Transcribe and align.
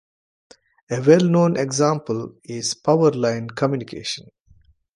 A 0.89 0.99
well-known 0.99 1.57
example 1.57 2.33
is 2.43 2.73
power 2.73 3.11
line 3.11 3.47
communication. 3.51 4.25